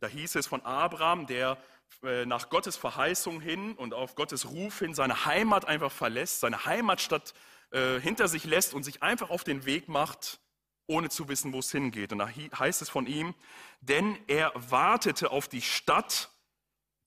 [0.00, 1.58] Da hieß es von Abraham, der
[2.02, 6.64] äh, nach Gottes Verheißung hin und auf Gottes Ruf hin seine Heimat einfach verlässt, seine
[6.64, 7.34] Heimatstadt
[7.70, 10.40] äh, hinter sich lässt und sich einfach auf den Weg macht,
[10.86, 12.12] ohne zu wissen, wo es hingeht.
[12.12, 13.34] Und da heißt es von ihm,
[13.80, 16.30] denn er wartete auf die Stadt,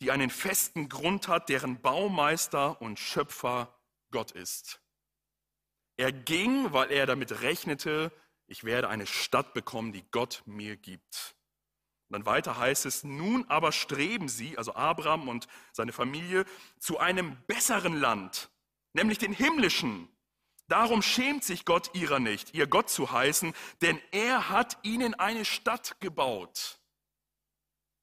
[0.02, 3.74] die einen festen Grund hat, deren Baumeister und Schöpfer
[4.12, 4.82] Gott ist.
[5.98, 8.12] Er ging, weil er damit rechnete,
[8.48, 11.36] ich werde eine Stadt bekommen, die Gott mir gibt.
[12.10, 16.46] Und dann weiter heißt es, nun aber streben sie, also Abraham und seine Familie,
[16.80, 18.50] zu einem besseren Land,
[18.94, 20.10] nämlich den himmlischen.
[20.68, 25.46] Darum schämt sich Gott ihrer nicht, ihr Gott zu heißen, denn er hat ihnen eine
[25.46, 26.80] Stadt gebaut.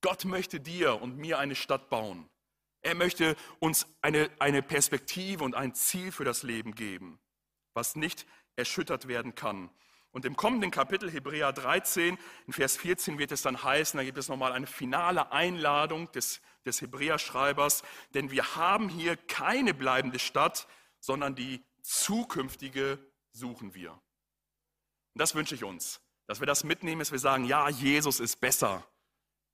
[0.01, 2.29] Gott möchte dir und mir eine Stadt bauen.
[2.83, 7.21] Er möchte uns eine, eine Perspektive und ein Ziel für das Leben geben,
[7.75, 9.71] was nicht erschüttert werden kann.
[10.11, 14.19] Und im kommenden Kapitel Hebräer 13, in Vers 14 wird es dann heißen, da gibt
[14.19, 17.83] es nochmal eine finale Einladung des, des Hebräerschreibers,
[18.13, 20.69] denn wir haben hier keine bleibende Stadt,
[21.01, 22.99] sondern die zukünftige
[23.33, 23.93] suchen wir.
[23.93, 28.41] Und das wünsche ich uns, dass wir das mitnehmen, dass wir sagen, ja, Jesus ist
[28.41, 28.87] besser.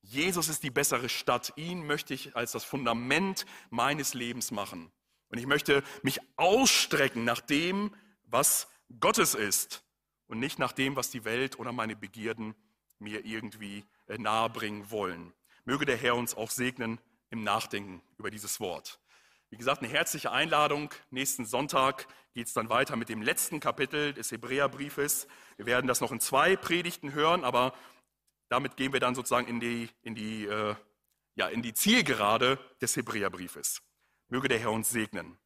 [0.03, 1.53] Jesus ist die bessere Stadt.
[1.57, 4.93] Ihn möchte ich als das Fundament meines Lebens machen.
[5.29, 8.69] Und ich möchte mich ausstrecken nach dem, was
[9.01, 9.83] Gottes ist
[10.27, 12.55] und nicht nach dem, was die Welt oder meine Begierden
[12.99, 15.33] mir irgendwie äh, nahebringen wollen.
[15.65, 17.01] Möge der Herr uns auch segnen
[17.31, 19.01] im Nachdenken über dieses Wort.
[19.51, 20.93] Wie gesagt, eine herzliche Einladung.
[21.11, 25.27] Nächsten Sonntag geht es dann weiter mit dem letzten Kapitel des Hebräerbriefes.
[25.57, 27.73] Wir werden das noch in zwei Predigten hören, aber
[28.51, 30.75] damit gehen wir dann sozusagen in die, in die, äh,
[31.35, 33.81] ja, in die Zielgerade des Hebräerbriefes.
[34.29, 35.39] Möge der Herr uns segnen.